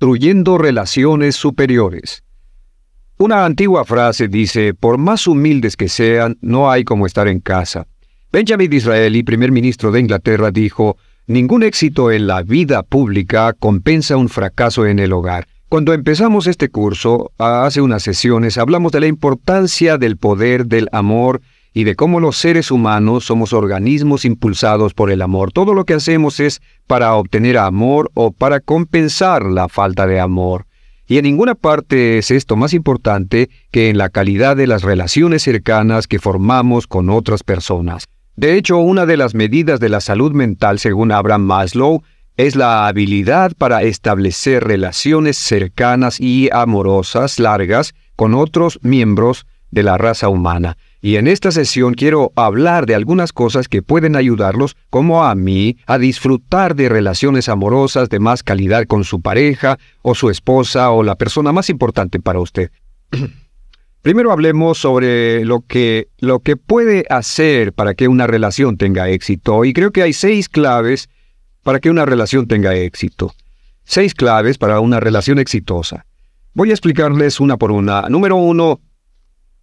[0.00, 2.24] construyendo relaciones superiores.
[3.18, 7.86] Una antigua frase dice, por más humildes que sean, no hay como estar en casa.
[8.32, 14.30] Benjamin Disraeli, primer ministro de Inglaterra, dijo, ningún éxito en la vida pública compensa un
[14.30, 15.46] fracaso en el hogar.
[15.68, 21.42] Cuando empezamos este curso, hace unas sesiones, hablamos de la importancia del poder del amor
[21.72, 25.52] y de cómo los seres humanos somos organismos impulsados por el amor.
[25.52, 30.66] Todo lo que hacemos es para obtener amor o para compensar la falta de amor.
[31.06, 35.42] Y en ninguna parte es esto más importante que en la calidad de las relaciones
[35.42, 38.04] cercanas que formamos con otras personas.
[38.36, 42.02] De hecho, una de las medidas de la salud mental, según Abraham Maslow,
[42.36, 49.98] es la habilidad para establecer relaciones cercanas y amorosas largas con otros miembros de la
[49.98, 50.78] raza humana.
[51.02, 55.78] Y en esta sesión quiero hablar de algunas cosas que pueden ayudarlos, como a mí,
[55.86, 61.02] a disfrutar de relaciones amorosas de más calidad con su pareja, o su esposa, o
[61.02, 62.70] la persona más importante para usted.
[64.02, 69.64] Primero hablemos sobre lo que, lo que puede hacer para que una relación tenga éxito.
[69.64, 71.08] Y creo que hay seis claves
[71.62, 73.34] para que una relación tenga éxito.
[73.84, 76.06] Seis claves para una relación exitosa.
[76.54, 78.02] Voy a explicarles una por una.
[78.08, 78.80] Número uno,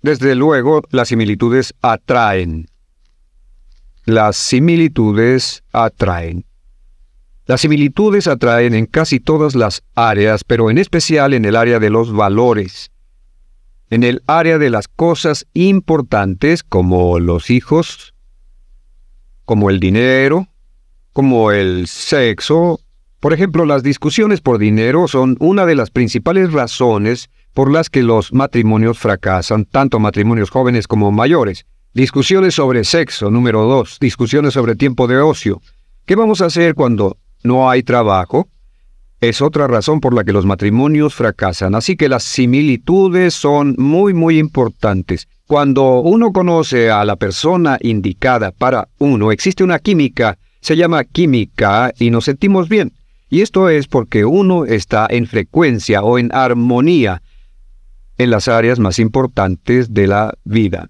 [0.02, 2.68] desde luego, las similitudes atraen.
[4.06, 6.46] Las similitudes atraen.
[7.46, 11.90] Las similitudes atraen en casi todas las áreas, pero en especial en el área de
[11.90, 12.92] los valores.
[13.90, 18.14] En el área de las cosas importantes como los hijos,
[19.46, 20.48] como el dinero,
[21.14, 22.82] como el sexo.
[23.20, 28.04] Por ejemplo, las discusiones por dinero son una de las principales razones por las que
[28.04, 31.66] los matrimonios fracasan, tanto matrimonios jóvenes como mayores.
[31.92, 33.98] Discusiones sobre sexo, número dos.
[34.00, 35.60] Discusiones sobre tiempo de ocio.
[36.06, 38.48] ¿Qué vamos a hacer cuando no hay trabajo?
[39.22, 41.74] Es otra razón por la que los matrimonios fracasan.
[41.74, 45.28] Así que las similitudes son muy, muy importantes.
[45.48, 51.92] Cuando uno conoce a la persona indicada para uno, existe una química, se llama química
[51.98, 52.94] y nos sentimos bien.
[53.32, 57.24] Y esto es porque uno está en frecuencia o en armonía
[58.18, 60.90] en las áreas más importantes de la vida.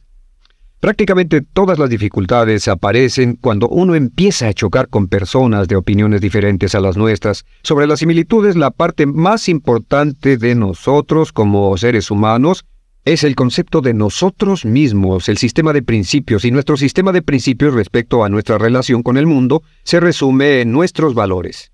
[0.79, 6.75] Prácticamente todas las dificultades aparecen cuando uno empieza a chocar con personas de opiniones diferentes
[6.75, 7.45] a las nuestras.
[7.63, 12.65] Sobre las similitudes, la parte más importante de nosotros como seres humanos
[13.05, 17.73] es el concepto de nosotros mismos, el sistema de principios, y nuestro sistema de principios
[17.73, 21.71] respecto a nuestra relación con el mundo se resume en nuestros valores.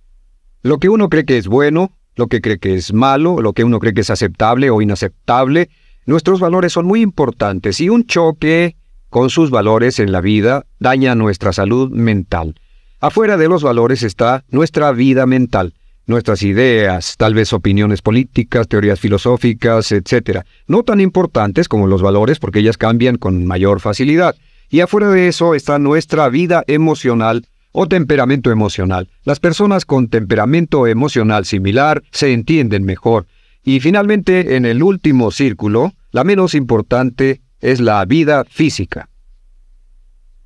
[0.62, 3.64] Lo que uno cree que es bueno, lo que cree que es malo, lo que
[3.64, 5.70] uno cree que es aceptable o inaceptable.
[6.06, 8.76] Nuestros valores son muy importantes y un choque
[9.10, 12.56] con sus valores en la vida daña nuestra salud mental.
[13.00, 15.74] Afuera de los valores está nuestra vida mental,
[16.06, 20.40] nuestras ideas, tal vez opiniones políticas, teorías filosóficas, etc.
[20.68, 24.36] No tan importantes como los valores porque ellas cambian con mayor facilidad.
[24.70, 29.10] Y afuera de eso está nuestra vida emocional o temperamento emocional.
[29.26, 33.26] Las personas con temperamento emocional similar se entienden mejor.
[33.66, 39.10] Y finalmente, en el último círculo, la menos importante es la vida física.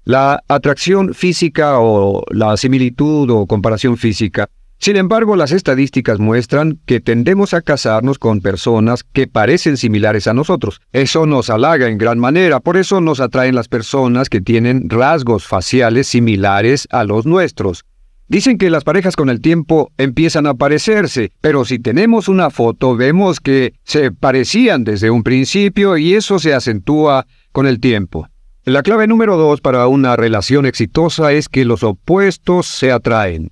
[0.04, 4.50] La atracción física o la similitud o comparación física
[4.80, 10.34] sin embargo, las estadísticas muestran que tendemos a casarnos con personas que parecen similares a
[10.34, 10.82] nosotros.
[10.92, 15.46] Eso nos halaga en gran manera, por eso nos atraen las personas que tienen rasgos
[15.46, 17.86] faciales similares a los nuestros.
[18.30, 22.96] Dicen que las parejas con el tiempo empiezan a parecerse, pero si tenemos una foto
[22.96, 28.28] vemos que se parecían desde un principio y eso se acentúa con el tiempo.
[28.64, 33.52] La clave número dos para una relación exitosa es que los opuestos se atraen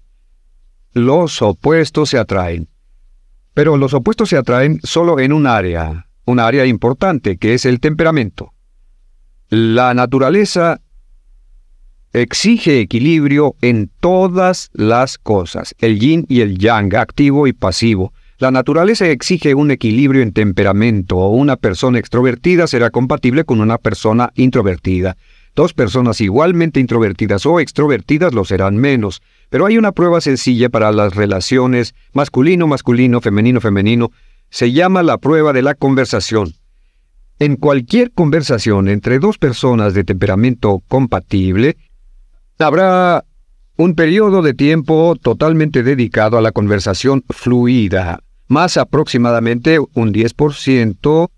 [0.96, 2.70] los opuestos se atraen.
[3.54, 7.82] Pero los opuestos se atraen solo en un área, un área importante, que es el
[7.82, 8.54] temperamento.
[9.50, 10.80] La naturaleza
[12.14, 18.14] exige equilibrio en todas las cosas, el yin y el yang, activo y pasivo.
[18.38, 21.28] La naturaleza exige un equilibrio en temperamento.
[21.28, 25.18] Una persona extrovertida será compatible con una persona introvertida.
[25.56, 29.22] Dos personas igualmente introvertidas o extrovertidas lo serán menos.
[29.56, 34.12] Pero hay una prueba sencilla para las relaciones masculino-masculino, femenino-femenino.
[34.50, 36.52] Se llama la prueba de la conversación.
[37.40, 41.78] En cualquier conversación entre dos personas de temperamento compatible,
[42.60, 43.24] habrá
[43.78, 48.20] un periodo de tiempo totalmente dedicado a la conversación fluida,
[48.50, 51.30] más aproximadamente un 10%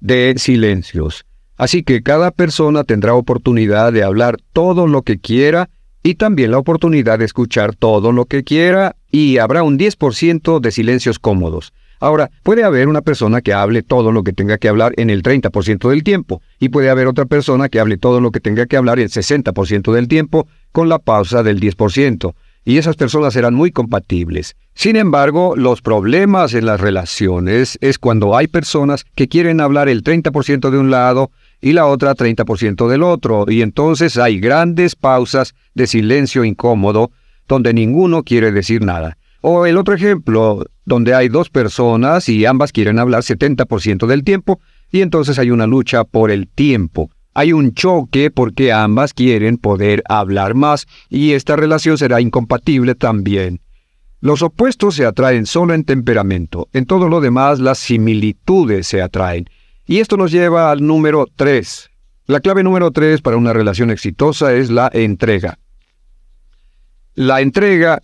[0.00, 1.24] de silencios.
[1.56, 5.70] Así que cada persona tendrá oportunidad de hablar todo lo que quiera
[6.06, 10.70] y también la oportunidad de escuchar todo lo que quiera y habrá un 10% de
[10.70, 11.72] silencios cómodos.
[11.98, 15.24] Ahora, puede haber una persona que hable todo lo que tenga que hablar en el
[15.24, 18.76] 30% del tiempo, y puede haber otra persona que hable todo lo que tenga que
[18.76, 23.72] hablar el 60% del tiempo, con la pausa del 10%, y esas personas serán muy
[23.72, 24.54] compatibles.
[24.74, 30.04] Sin embargo, los problemas en las relaciones es cuando hay personas que quieren hablar el
[30.04, 35.54] 30% de un lado y la otra 30% del otro, y entonces hay grandes pausas
[35.74, 37.10] de silencio incómodo
[37.48, 39.18] donde ninguno quiere decir nada.
[39.40, 44.60] O el otro ejemplo, donde hay dos personas y ambas quieren hablar 70% del tiempo,
[44.90, 47.10] y entonces hay una lucha por el tiempo.
[47.34, 53.60] Hay un choque porque ambas quieren poder hablar más y esta relación será incompatible también.
[54.20, 59.44] Los opuestos se atraen solo en temperamento, en todo lo demás las similitudes se atraen.
[59.88, 61.90] Y esto nos lleva al número 3.
[62.26, 65.58] La clave número 3 para una relación exitosa es la entrega.
[67.14, 68.02] La entrega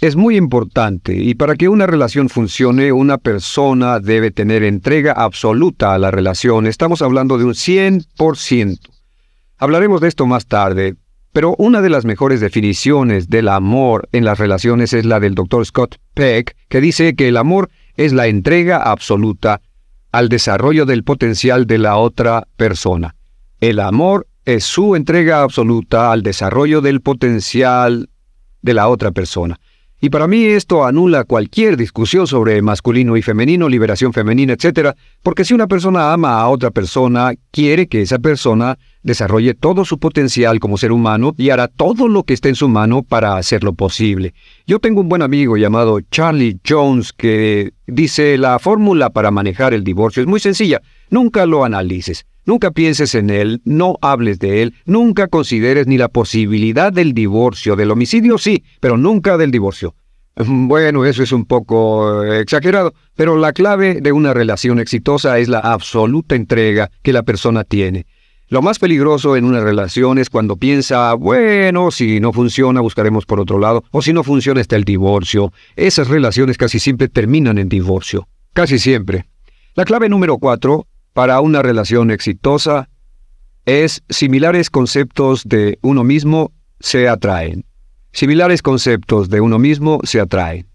[0.00, 5.92] es muy importante y para que una relación funcione, una persona debe tener entrega absoluta
[5.92, 6.66] a la relación.
[6.66, 8.78] Estamos hablando de un 100%.
[9.58, 10.94] Hablaremos de esto más tarde,
[11.34, 15.66] pero una de las mejores definiciones del amor en las relaciones es la del Dr.
[15.66, 19.60] Scott Peck, que dice que el amor es la entrega absoluta
[20.12, 23.14] al desarrollo del potencial de la otra persona.
[23.60, 28.08] El amor es su entrega absoluta al desarrollo del potencial
[28.62, 29.60] de la otra persona.
[30.00, 34.90] Y para mí esto anula cualquier discusión sobre masculino y femenino, liberación femenina, etc.,
[35.24, 39.98] porque si una persona ama a otra persona, quiere que esa persona desarrolle todo su
[39.98, 43.72] potencial como ser humano y hará todo lo que esté en su mano para hacerlo
[43.72, 44.34] posible.
[44.68, 49.82] Yo tengo un buen amigo llamado Charlie Jones que dice la fórmula para manejar el
[49.82, 50.80] divorcio es muy sencilla,
[51.10, 52.24] nunca lo analices.
[52.48, 57.76] Nunca pienses en él, no hables de él, nunca consideres ni la posibilidad del divorcio,
[57.76, 59.94] del homicidio sí, pero nunca del divorcio.
[60.34, 65.48] Bueno, eso es un poco eh, exagerado, pero la clave de una relación exitosa es
[65.48, 68.06] la absoluta entrega que la persona tiene.
[68.48, 73.40] Lo más peligroso en una relación es cuando piensa, bueno, si no funciona buscaremos por
[73.40, 75.52] otro lado, o si no funciona está el divorcio.
[75.76, 78.26] Esas relaciones casi siempre terminan en divorcio.
[78.54, 79.26] Casi siempre.
[79.74, 82.88] La clave número cuatro para una relación exitosa
[83.64, 87.64] es similares conceptos de uno mismo se atraen.
[88.12, 90.66] Similares conceptos de uno mismo se atraen.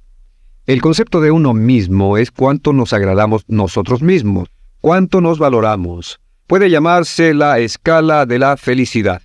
[0.65, 4.49] El concepto de uno mismo es cuánto nos agradamos nosotros mismos,
[4.79, 6.19] cuánto nos valoramos.
[6.45, 9.21] Puede llamarse la escala de la felicidad.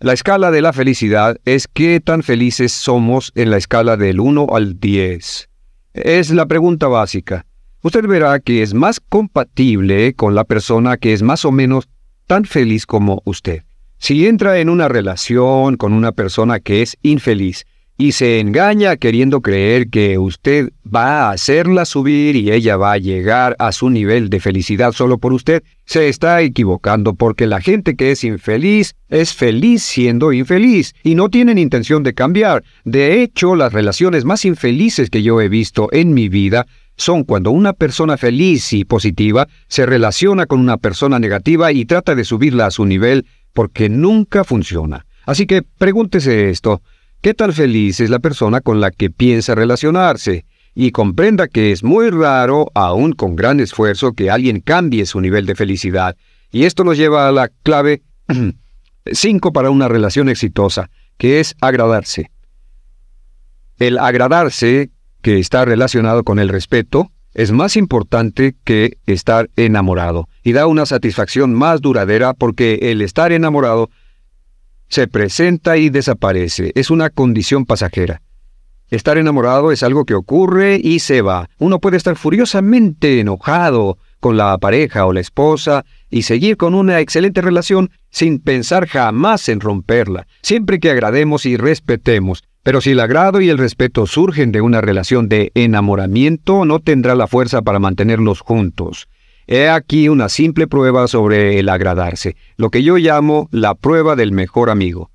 [0.00, 4.48] La escala de la felicidad es qué tan felices somos en la escala del 1
[4.52, 5.48] al 10.
[5.94, 7.46] Es la pregunta básica
[7.84, 11.88] usted verá que es más compatible con la persona que es más o menos
[12.26, 13.62] tan feliz como usted.
[13.98, 17.66] Si entra en una relación con una persona que es infeliz
[17.98, 22.98] y se engaña queriendo creer que usted va a hacerla subir y ella va a
[22.98, 27.96] llegar a su nivel de felicidad solo por usted, se está equivocando porque la gente
[27.96, 32.64] que es infeliz es feliz siendo infeliz y no tienen intención de cambiar.
[32.84, 36.66] De hecho, las relaciones más infelices que yo he visto en mi vida
[36.96, 42.14] son cuando una persona feliz y positiva se relaciona con una persona negativa y trata
[42.14, 45.06] de subirla a su nivel porque nunca funciona.
[45.26, 46.82] Así que pregúntese esto,
[47.20, 50.44] ¿qué tal feliz es la persona con la que piensa relacionarse?
[50.74, 55.46] Y comprenda que es muy raro, aún con gran esfuerzo, que alguien cambie su nivel
[55.46, 56.16] de felicidad.
[56.50, 58.02] Y esto nos lleva a la clave
[59.12, 62.30] 5 para una relación exitosa, que es agradarse.
[63.78, 64.90] El agradarse
[65.24, 70.84] que está relacionado con el respeto es más importante que estar enamorado y da una
[70.84, 73.88] satisfacción más duradera porque el estar enamorado
[74.88, 78.20] se presenta y desaparece, es una condición pasajera.
[78.90, 81.48] Estar enamorado es algo que ocurre y se va.
[81.58, 87.00] Uno puede estar furiosamente enojado con la pareja o la esposa y seguir con una
[87.00, 92.44] excelente relación sin pensar jamás en romperla, siempre que agrademos y respetemos.
[92.64, 97.14] Pero si el agrado y el respeto surgen de una relación de enamoramiento, no tendrá
[97.14, 99.06] la fuerza para mantenerlos juntos.
[99.46, 104.32] He aquí una simple prueba sobre el agradarse, lo que yo llamo la prueba del
[104.32, 105.10] mejor amigo.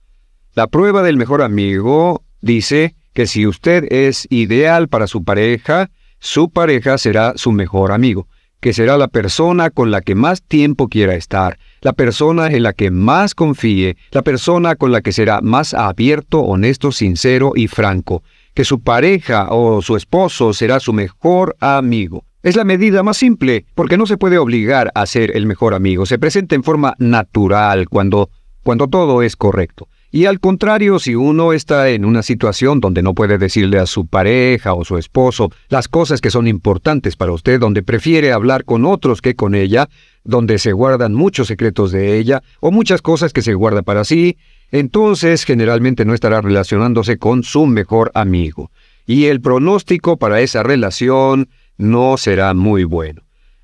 [0.53, 5.89] La prueba del mejor amigo dice que si usted es ideal para su pareja,
[6.19, 8.27] su pareja será su mejor amigo
[8.59, 12.73] que será la persona con la que más tiempo quiera estar, la persona en la
[12.73, 18.23] que más confíe, la persona con la que será más abierto, honesto, sincero y franco,
[18.53, 22.25] que su pareja o su esposo será su mejor amigo.
[22.41, 26.05] Es la medida más simple, porque no se puede obligar a ser el mejor amigo,
[26.05, 28.29] se presenta en forma natural cuando,
[28.63, 29.87] cuando todo es correcto.
[30.11, 34.07] Y al contrario, si uno está en una situación donde no puede decirle a su
[34.07, 38.85] pareja o su esposo las cosas que son importantes para usted, donde prefiere hablar con
[38.85, 39.87] otros que con ella,
[40.23, 44.37] donde se guardan muchos secretos de ella o muchas cosas que se guarda para sí,
[44.71, 48.71] entonces generalmente no estará relacionándose con su mejor amigo.
[49.05, 53.21] Y el pronóstico para esa relación no será muy bueno.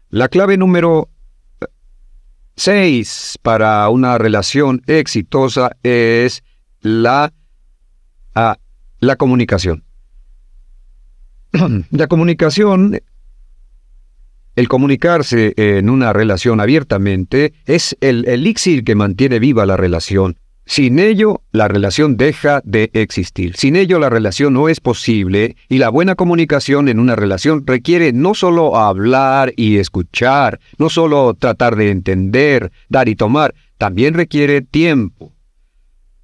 [0.10, 1.10] La clave número
[2.58, 6.44] 6 para una relación exitosa es
[6.82, 7.34] la,
[8.34, 8.58] ah,
[9.00, 9.84] la comunicación.
[11.92, 13.00] la comunicación,
[14.56, 20.38] el comunicarse en una relación abiertamente, es el elixir que mantiene viva la relación.
[20.68, 23.56] Sin ello, la relación deja de existir.
[23.56, 28.14] Sin ello, la relación no es posible y la buena comunicación en una relación requiere
[28.14, 34.62] no solo hablar y escuchar, no solo tratar de entender, dar y tomar, también requiere
[34.62, 35.34] tiempo.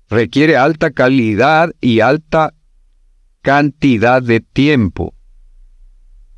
[0.10, 2.56] Requiere alta calidad y alta
[3.44, 5.14] cantidad de tiempo.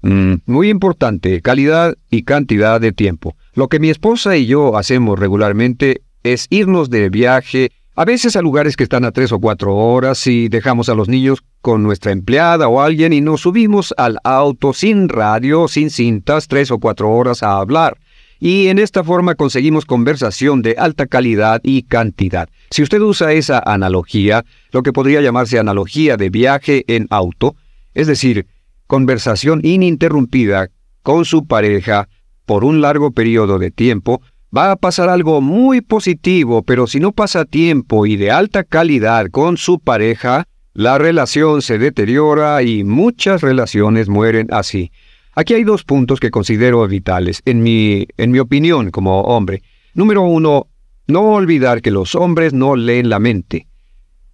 [0.01, 3.37] Mm, muy importante, calidad y cantidad de tiempo.
[3.53, 8.41] Lo que mi esposa y yo hacemos regularmente es irnos de viaje a veces a
[8.41, 12.11] lugares que están a tres o cuatro horas y dejamos a los niños con nuestra
[12.11, 17.11] empleada o alguien y nos subimos al auto sin radio, sin cintas, tres o cuatro
[17.11, 17.99] horas a hablar.
[18.39, 22.49] Y en esta forma conseguimos conversación de alta calidad y cantidad.
[22.71, 27.55] Si usted usa esa analogía, lo que podría llamarse analogía de viaje en auto,
[27.93, 28.47] es decir,
[28.87, 30.69] conversación ininterrumpida
[31.03, 32.09] con su pareja
[32.45, 34.21] por un largo periodo de tiempo,
[34.55, 39.27] va a pasar algo muy positivo, pero si no pasa tiempo y de alta calidad
[39.31, 44.91] con su pareja, la relación se deteriora y muchas relaciones mueren así.
[45.35, 49.63] Aquí hay dos puntos que considero vitales, en mi, en mi opinión como hombre.
[49.95, 50.67] Número uno,
[51.07, 53.67] no olvidar que los hombres no leen la mente.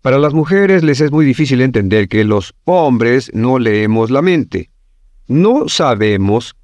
[0.01, 4.69] Para las mujeres les es muy difícil entender que los hombres no leemos la mente.
[5.27, 6.55] No sabemos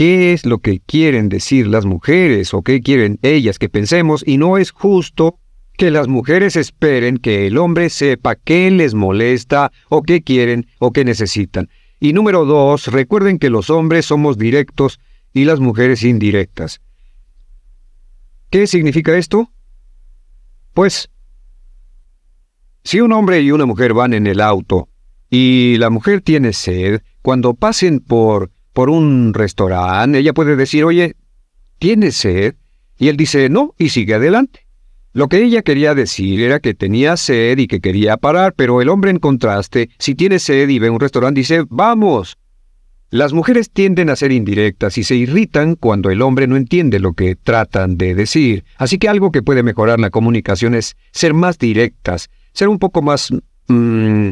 [0.00, 4.38] qué es lo que quieren decir las mujeres o qué quieren ellas que pensemos y
[4.38, 5.38] no es justo
[5.76, 10.90] que las mujeres esperen que el hombre sepa qué les molesta o qué quieren o
[10.90, 11.68] qué necesitan.
[12.00, 15.00] Y número dos, recuerden que los hombres somos directos
[15.34, 16.80] y las mujeres indirectas.
[18.48, 19.50] ¿Qué significa esto?
[20.72, 21.10] Pues,
[22.84, 24.88] si un hombre y una mujer van en el auto
[25.28, 28.50] y la mujer tiene sed, cuando pasen por
[28.80, 31.14] por un restaurante, ella puede decir, oye,
[31.78, 32.54] ¿tienes sed?
[32.98, 34.60] Y él dice, no, y sigue adelante.
[35.12, 38.88] Lo que ella quería decir era que tenía sed y que quería parar, pero el
[38.88, 42.38] hombre en contraste, si tiene sed y ve un restaurante, dice, vamos.
[43.10, 47.12] Las mujeres tienden a ser indirectas y se irritan cuando el hombre no entiende lo
[47.12, 48.64] que tratan de decir.
[48.78, 53.02] Así que algo que puede mejorar la comunicación es ser más directas, ser un poco
[53.02, 53.30] más...
[53.68, 54.30] Mm,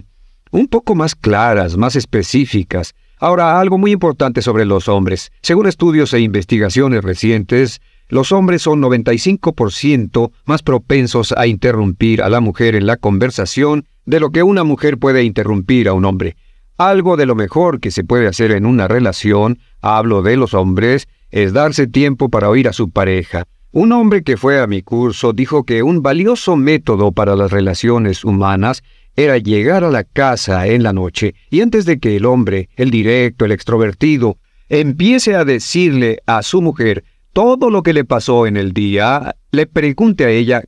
[0.51, 5.33] un poco más claras, más específicas, Ahora, algo muy importante sobre los hombres.
[5.43, 12.41] Según estudios e investigaciones recientes, los hombres son 95% más propensos a interrumpir a la
[12.41, 16.37] mujer en la conversación de lo que una mujer puede interrumpir a un hombre.
[16.79, 21.09] Algo de lo mejor que se puede hacer en una relación, hablo de los hombres,
[21.31, 23.45] es darse tiempo para oír a su pareja.
[23.73, 28.25] Un hombre que fue a mi curso dijo que un valioso método para las relaciones
[28.25, 28.83] humanas
[29.19, 32.93] era llegar a la casa en la noche y antes de que el hombre, el
[32.93, 38.57] directo, el extrovertido, empiece a decirle a su mujer todo lo que le pasó en
[38.57, 40.63] el día, le pregunte a ella,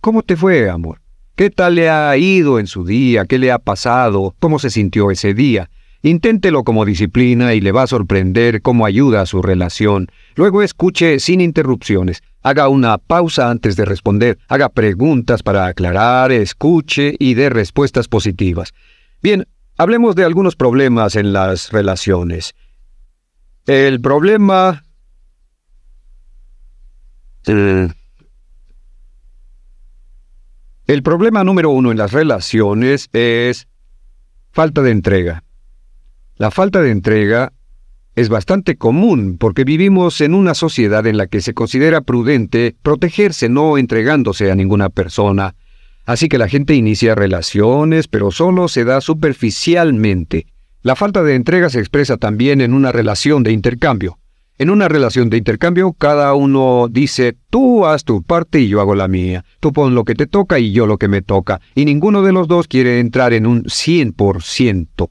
[0.00, 1.00] ¿cómo te fue, amor?
[1.36, 3.24] ¿Qué tal le ha ido en su día?
[3.24, 4.34] ¿Qué le ha pasado?
[4.40, 5.70] ¿Cómo se sintió ese día?
[6.04, 10.08] Inténtelo como disciplina y le va a sorprender cómo ayuda a su relación.
[10.34, 12.22] Luego escuche sin interrupciones.
[12.42, 14.38] Haga una pausa antes de responder.
[14.48, 18.74] Haga preguntas para aclarar, escuche y dé respuestas positivas.
[19.22, 22.54] Bien, hablemos de algunos problemas en las relaciones.
[23.66, 24.82] El problema...
[27.46, 27.88] Eh,
[30.88, 33.68] el problema número uno en las relaciones es
[34.50, 35.44] falta de entrega.
[36.42, 37.52] La falta de entrega
[38.16, 43.48] es bastante común porque vivimos en una sociedad en la que se considera prudente protegerse
[43.48, 45.54] no entregándose a ninguna persona.
[46.04, 50.46] Así que la gente inicia relaciones, pero solo se da superficialmente.
[50.82, 54.18] La falta de entrega se expresa también en una relación de intercambio.
[54.58, 58.96] En una relación de intercambio, cada uno dice, tú haz tu parte y yo hago
[58.96, 61.84] la mía, tú pon lo que te toca y yo lo que me toca, y
[61.84, 65.08] ninguno de los dos quiere entrar en un 100%.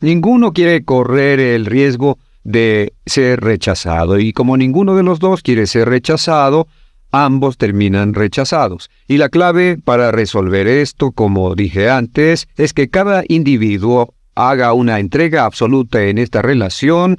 [0.00, 5.66] Ninguno quiere correr el riesgo de ser rechazado y como ninguno de los dos quiere
[5.66, 6.68] ser rechazado,
[7.10, 8.90] ambos terminan rechazados.
[9.08, 15.00] Y la clave para resolver esto, como dije antes, es que cada individuo haga una
[15.00, 17.18] entrega absoluta en esta relación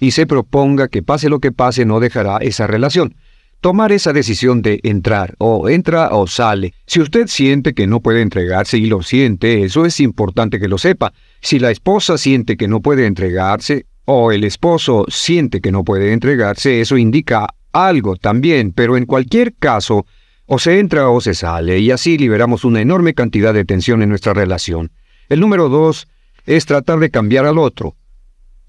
[0.00, 3.14] y se proponga que pase lo que pase no dejará esa relación.
[3.60, 6.74] Tomar esa decisión de entrar, o entra o sale.
[6.86, 10.78] Si usted siente que no puede entregarse y lo siente, eso es importante que lo
[10.78, 11.12] sepa.
[11.40, 16.12] Si la esposa siente que no puede entregarse, o el esposo siente que no puede
[16.12, 20.06] entregarse, eso indica algo también, pero en cualquier caso,
[20.46, 24.08] o se entra o se sale, y así liberamos una enorme cantidad de tensión en
[24.08, 24.90] nuestra relación.
[25.28, 26.08] El número dos
[26.46, 27.96] es tratar de cambiar al otro,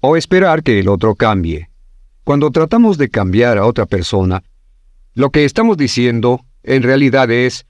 [0.00, 1.70] o esperar que el otro cambie.
[2.24, 4.42] Cuando tratamos de cambiar a otra persona,
[5.14, 7.66] lo que estamos diciendo en realidad es,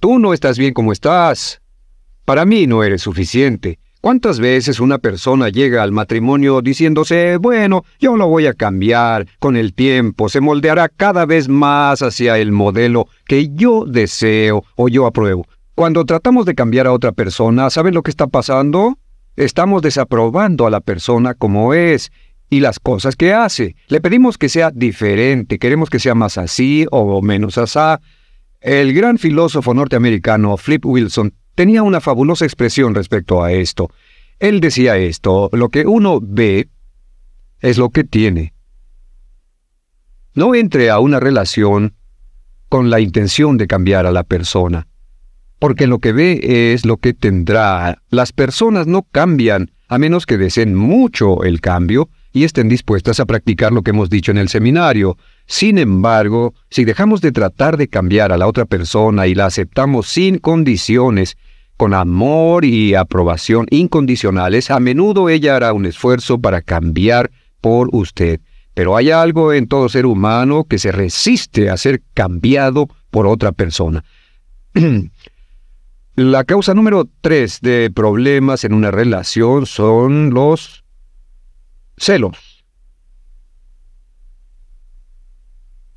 [0.00, 1.62] tú no estás bien como estás.
[2.24, 3.78] Para mí no eres suficiente.
[4.06, 9.56] ¿Cuántas veces una persona llega al matrimonio diciéndose, bueno, yo lo voy a cambiar con
[9.56, 15.06] el tiempo, se moldeará cada vez más hacia el modelo que yo deseo o yo
[15.06, 15.48] apruebo?
[15.74, 18.96] Cuando tratamos de cambiar a otra persona, ¿saben lo que está pasando?
[19.34, 22.12] Estamos desaprobando a la persona como es
[22.48, 23.74] y las cosas que hace.
[23.88, 28.00] Le pedimos que sea diferente, queremos que sea más así o menos asá.
[28.60, 33.90] El gran filósofo norteamericano Flip Wilson tenía una fabulosa expresión respecto a esto.
[34.38, 36.68] Él decía esto, lo que uno ve
[37.60, 38.54] es lo que tiene.
[40.34, 41.94] No entre a una relación
[42.68, 44.86] con la intención de cambiar a la persona
[45.58, 48.02] porque lo que ve es lo que tendrá.
[48.10, 53.26] Las personas no cambian a menos que deseen mucho el cambio y estén dispuestas a
[53.26, 55.16] practicar lo que hemos dicho en el seminario.
[55.46, 60.08] Sin embargo, si dejamos de tratar de cambiar a la otra persona y la aceptamos
[60.08, 61.36] sin condiciones,
[61.76, 68.40] con amor y aprobación incondicionales, a menudo ella hará un esfuerzo para cambiar por usted.
[68.74, 73.52] Pero hay algo en todo ser humano que se resiste a ser cambiado por otra
[73.52, 74.04] persona.
[76.16, 80.82] La causa número tres de problemas en una relación son los
[81.98, 82.36] celos.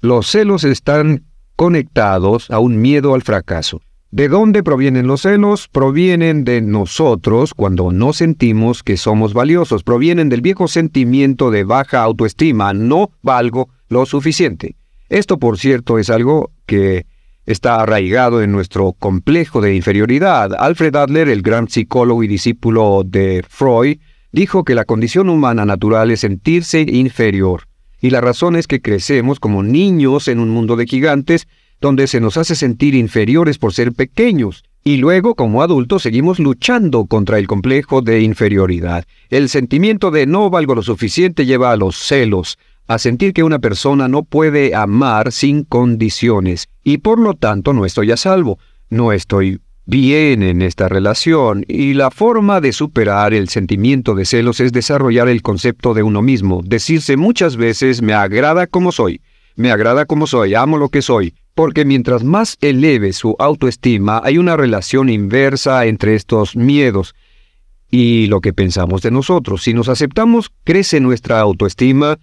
[0.01, 1.25] Los celos están
[1.57, 3.81] conectados a un miedo al fracaso.
[4.11, 5.67] ¿De dónde provienen los celos?
[5.67, 9.83] Provienen de nosotros cuando no sentimos que somos valiosos.
[9.83, 12.73] Provienen del viejo sentimiento de baja autoestima.
[12.73, 14.77] No valgo lo suficiente.
[15.09, 17.05] Esto, por cierto, es algo que
[17.45, 20.53] está arraigado en nuestro complejo de inferioridad.
[20.57, 23.97] Alfred Adler, el gran psicólogo y discípulo de Freud,
[24.31, 27.63] dijo que la condición humana natural es sentirse inferior,
[28.01, 31.47] y la razón es que crecemos como niños en un mundo de gigantes
[31.81, 37.05] donde se nos hace sentir inferiores por ser pequeños, y luego como adultos seguimos luchando
[37.05, 39.05] contra el complejo de inferioridad.
[39.29, 42.57] El sentimiento de no valgo lo suficiente lleva a los celos,
[42.87, 47.85] a sentir que una persona no puede amar sin condiciones y por lo tanto no
[47.85, 48.57] estoy a salvo,
[48.89, 49.59] no estoy
[49.89, 55.27] bien en esta relación y la forma de superar el sentimiento de celos es desarrollar
[55.27, 59.21] el concepto de uno mismo, decirse muchas veces me agrada como soy,
[59.55, 64.37] me agrada como soy, amo lo que soy, porque mientras más eleve su autoestima hay
[64.37, 67.15] una relación inversa entre estos miedos
[67.89, 69.63] y lo que pensamos de nosotros.
[69.63, 72.19] Si nos aceptamos, crece nuestra autoestima,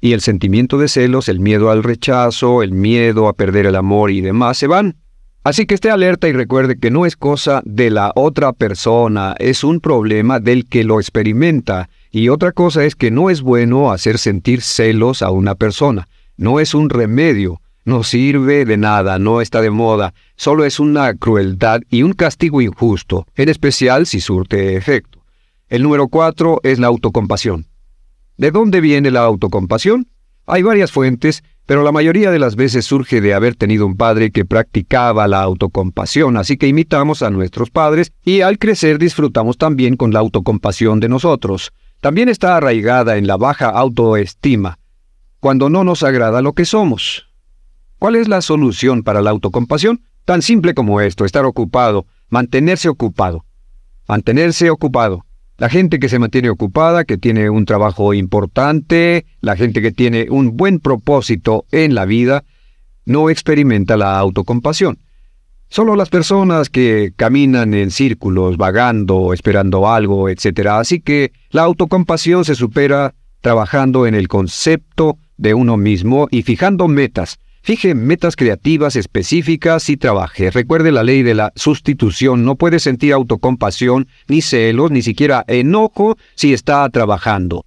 [0.00, 4.10] y el sentimiento de celos, el miedo al rechazo, el miedo a perder el amor
[4.10, 4.96] y demás se van.
[5.44, 9.64] Así que esté alerta y recuerde que no es cosa de la otra persona, es
[9.64, 11.88] un problema del que lo experimenta.
[12.12, 16.08] Y otra cosa es que no es bueno hacer sentir celos a una persona.
[16.36, 21.12] No es un remedio, no sirve de nada, no está de moda, solo es una
[21.14, 25.24] crueldad y un castigo injusto, en especial si surte efecto.
[25.68, 27.66] El número cuatro es la autocompasión.
[28.36, 30.06] ¿De dónde viene la autocompasión?
[30.46, 34.30] Hay varias fuentes, pero la mayoría de las veces surge de haber tenido un padre
[34.30, 39.96] que practicaba la autocompasión, así que imitamos a nuestros padres y al crecer disfrutamos también
[39.96, 41.72] con la autocompasión de nosotros.
[42.00, 44.78] También está arraigada en la baja autoestima,
[45.38, 47.28] cuando no nos agrada lo que somos.
[47.98, 50.02] ¿Cuál es la solución para la autocompasión?
[50.24, 53.44] Tan simple como esto, estar ocupado, mantenerse ocupado.
[54.08, 55.24] Mantenerse ocupado.
[55.62, 60.26] La gente que se mantiene ocupada, que tiene un trabajo importante, la gente que tiene
[60.28, 62.42] un buen propósito en la vida,
[63.04, 64.98] no experimenta la autocompasión.
[65.68, 70.66] Solo las personas que caminan en círculos, vagando, esperando algo, etc.
[70.70, 76.88] Así que la autocompasión se supera trabajando en el concepto de uno mismo y fijando
[76.88, 80.50] metas, Fije metas creativas específicas y trabaje.
[80.50, 82.44] Recuerde la ley de la sustitución.
[82.44, 87.64] No puede sentir autocompasión, ni celos, ni siquiera enojo si está trabajando.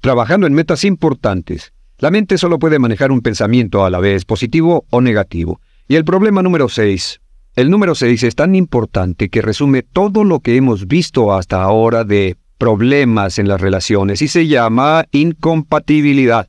[0.00, 1.72] Trabajando en metas importantes.
[1.98, 5.60] La mente solo puede manejar un pensamiento a la vez, positivo o negativo.
[5.88, 7.20] Y el problema número 6.
[7.56, 12.04] El número 6 es tan importante que resume todo lo que hemos visto hasta ahora
[12.04, 16.48] de problemas en las relaciones y se llama incompatibilidad.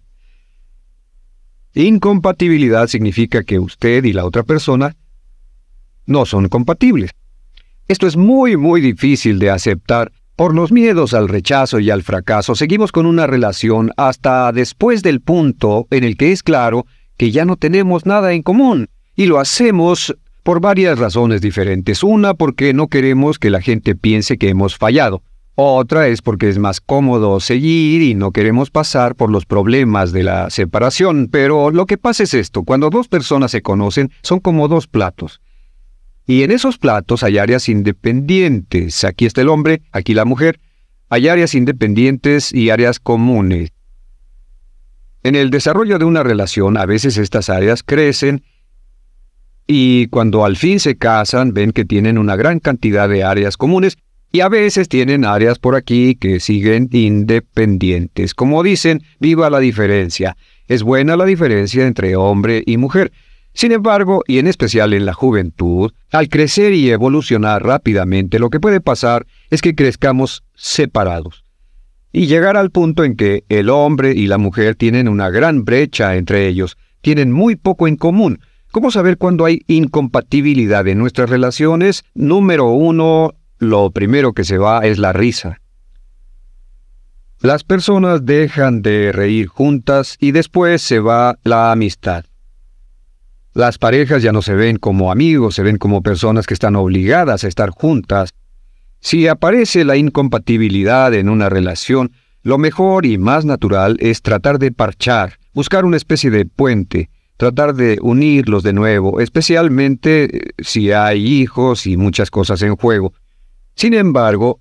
[1.76, 4.96] Incompatibilidad significa que usted y la otra persona
[6.06, 7.12] no son compatibles.
[7.88, 10.12] Esto es muy, muy difícil de aceptar.
[10.36, 15.22] Por los miedos al rechazo y al fracaso, seguimos con una relación hasta después del
[15.22, 16.86] punto en el que es claro
[17.18, 18.90] que ya no tenemos nada en común.
[19.16, 22.04] Y lo hacemos por varias razones diferentes.
[22.04, 25.22] Una, porque no queremos que la gente piense que hemos fallado.
[25.56, 30.24] Otra es porque es más cómodo seguir y no queremos pasar por los problemas de
[30.24, 31.28] la separación.
[31.32, 35.42] Pero lo que pasa es esto, cuando dos personas se conocen, son como dos platos.
[36.26, 39.04] Y en esos platos hay áreas independientes.
[39.04, 40.60] Aquí está el hombre, aquí la mujer.
[41.10, 43.70] Hay áreas independientes y áreas comunes.
[45.22, 48.44] En el desarrollo de una relación, a veces estas áreas crecen
[49.68, 53.98] y cuando al fin se casan ven que tienen una gran cantidad de áreas comunes
[54.36, 58.34] y a veces tienen áreas por aquí que siguen independientes.
[58.34, 60.36] Como dicen, viva la diferencia.
[60.67, 63.12] Es buena la diferencia entre hombre y mujer.
[63.54, 68.60] Sin embargo, y en especial en la juventud, al crecer y evolucionar rápidamente, lo que
[68.60, 71.43] puede pasar es que crezcamos separados.
[72.12, 76.15] Y llegar al punto en que el hombre y la mujer tienen una gran brecha
[76.15, 78.39] entre ellos, tienen muy poco en común.
[78.72, 82.04] ¿Cómo saber cuándo hay incompatibilidad en nuestras relaciones?
[82.15, 85.60] Número uno, lo primero que se va es la risa.
[87.42, 92.26] Las personas dejan de reír juntas y después se va la amistad.
[93.54, 97.44] Las parejas ya no se ven como amigos, se ven como personas que están obligadas
[97.44, 98.32] a estar juntas.
[99.00, 102.13] Si aparece la incompatibilidad en una relación,
[102.44, 107.76] lo mejor y más natural es tratar de parchar, buscar una especie de puente, tratar
[107.76, 113.13] de unirlos de nuevo, especialmente eh, si hay hijos y muchas cosas en juego.
[113.76, 114.60] Sin embargo,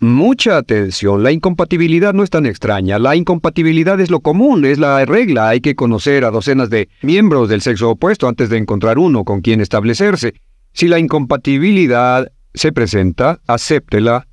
[0.00, 5.04] Mucha atención, la incompatibilidad no es tan extraña, la incompatibilidad es lo común, es la
[5.04, 9.24] regla, hay que conocer a docenas de miembros del sexo opuesto antes de encontrar uno
[9.24, 10.34] con quien establecerse.
[10.72, 14.28] Si la incompatibilidad se presenta, acéptela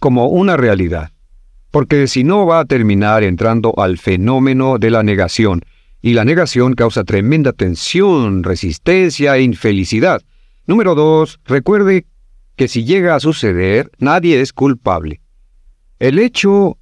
[0.00, 1.12] como una realidad,
[1.70, 5.62] porque si no va a terminar entrando al fenómeno de la negación,
[6.02, 10.22] y la negación causa tremenda tensión, resistencia e infelicidad.
[10.66, 12.06] Número dos, recuerde
[12.58, 15.22] que si llega a suceder, nadie es culpable.
[15.98, 16.76] El hecho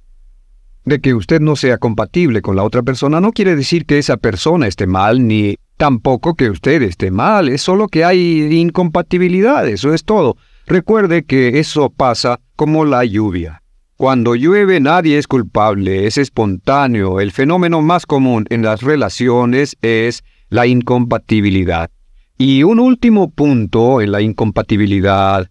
[0.83, 4.17] de que usted no sea compatible con la otra persona no quiere decir que esa
[4.17, 9.93] persona esté mal, ni tampoco que usted esté mal, es solo que hay incompatibilidad, eso
[9.93, 10.35] es todo.
[10.65, 13.61] Recuerde que eso pasa como la lluvia.
[13.97, 17.19] Cuando llueve nadie es culpable, es espontáneo.
[17.19, 21.91] El fenómeno más común en las relaciones es la incompatibilidad.
[22.37, 25.49] Y un último punto en la incompatibilidad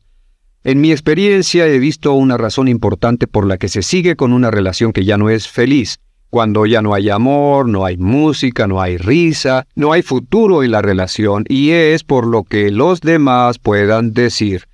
[0.66, 4.50] en mi experiencia he visto una razón importante por la que se sigue con una
[4.50, 8.80] relación que ya no es feliz, cuando ya no hay amor, no hay música, no
[8.80, 13.60] hay risa, no hay futuro en la relación, y es por lo que los demás
[13.60, 14.64] puedan decir.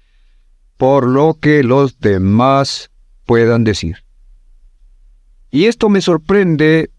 [0.78, 2.90] Por lo que los demás
[3.26, 3.98] puedan decir.
[5.50, 6.90] Y esto me sorprende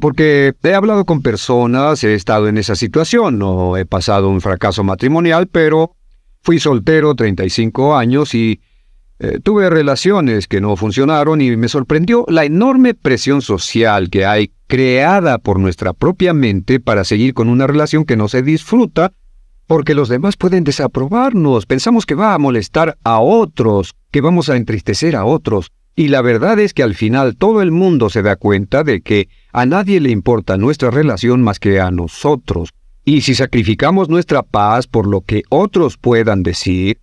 [0.00, 4.82] porque he hablado con personas, he estado en esa situación, no he pasado un fracaso
[4.84, 5.94] matrimonial, pero
[6.44, 8.60] Fui soltero 35 años y
[9.18, 14.52] eh, tuve relaciones que no funcionaron y me sorprendió la enorme presión social que hay
[14.66, 19.14] creada por nuestra propia mente para seguir con una relación que no se disfruta
[19.66, 21.64] porque los demás pueden desaprobarnos.
[21.64, 25.72] Pensamos que va a molestar a otros, que vamos a entristecer a otros.
[25.96, 29.30] Y la verdad es que al final todo el mundo se da cuenta de que
[29.54, 32.68] a nadie le importa nuestra relación más que a nosotros.
[33.04, 37.00] Y si sacrificamos nuestra paz por lo que otros puedan decir,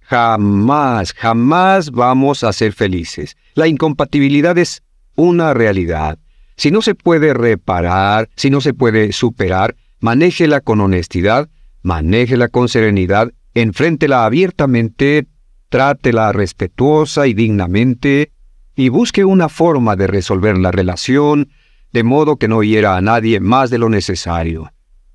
[0.00, 3.36] jamás, jamás vamos a ser felices.
[3.54, 4.82] La incompatibilidad es
[5.14, 6.18] una realidad.
[6.56, 11.48] Si no se puede reparar, si no se puede superar, manéjela con honestidad,
[11.82, 15.28] manéjela con serenidad, enfréntela abiertamente,
[15.70, 18.32] trátela respetuosa y dignamente,
[18.76, 21.48] y busque una forma de resolver la relación,
[21.92, 24.70] de modo que no hiera a nadie más de lo necesario.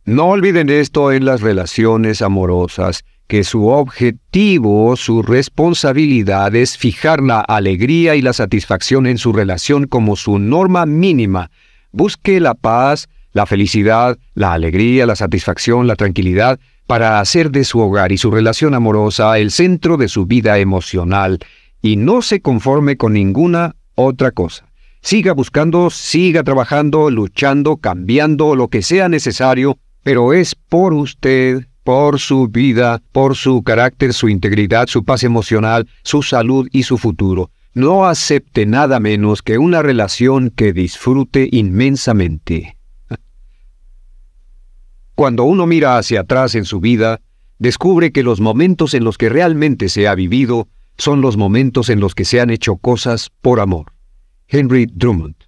[0.06, 7.40] No olviden esto en las relaciones amorosas, que su objetivo, su responsabilidad es fijar la
[7.40, 11.50] alegría y la satisfacción en su relación como su norma mínima.
[11.92, 17.80] Busque la paz, la felicidad, la alegría, la satisfacción, la tranquilidad, para hacer de su
[17.80, 21.40] hogar y su relación amorosa el centro de su vida emocional,
[21.82, 24.68] y no se conforme con ninguna otra cosa.
[25.02, 32.20] Siga buscando, siga trabajando, luchando, cambiando, lo que sea necesario, pero es por usted, por
[32.20, 37.50] su vida, por su carácter, su integridad, su paz emocional, su salud y su futuro.
[37.74, 42.78] No acepte nada menos que una relación que disfrute inmensamente.
[45.16, 47.20] Cuando uno mira hacia atrás en su vida,
[47.58, 50.68] descubre que los momentos en los que realmente se ha vivido
[51.00, 53.92] son los momentos en los que se han hecho cosas por amor.
[54.50, 55.45] Henry Drummond